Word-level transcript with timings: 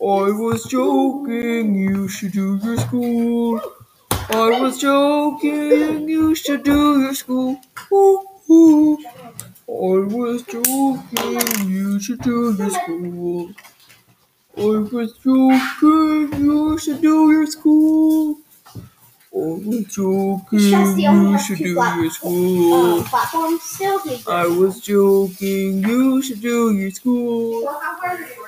I 0.00 0.30
was 0.32 0.64
joking, 0.66 1.74
you 1.74 2.08
should 2.08 2.32
do 2.32 2.60
your 2.62 2.78
school. 2.78 3.60
I 4.30 4.60
was 4.60 4.78
joking, 4.80 6.08
you 6.08 6.34
should 6.34 6.64
do 6.64 7.00
your 7.02 7.14
school. 7.14 7.60
Ooh, 7.92 8.22
ooh. 8.50 8.98
I 9.68 10.06
was 10.16 10.42
joking, 10.44 11.70
you 11.70 12.00
should 12.00 12.20
do 12.20 12.54
your 12.58 12.70
school. 12.70 13.52
I 14.56 14.62
was 14.62 15.14
joking, 15.18 16.32
you 16.40 16.78
should 16.78 17.02
do 17.02 17.32
your 17.32 17.46
school. 17.46 18.38
I 19.32 19.38
was 19.38 19.86
joking, 19.94 20.98
you 21.00 21.38
should 21.38 21.58
do 21.58 21.64
your 21.96 22.10
school. 22.10 23.04
I 24.28 24.46
was 24.48 24.80
joking, 24.80 25.84
you 25.84 26.22
should 26.22 26.42
do 26.42 26.72
your 26.72 26.90
school. 26.92 27.64
Well, 27.64 27.80
how 27.80 28.00
hard 28.00 28.20
are 28.20 28.24
you 28.28 28.44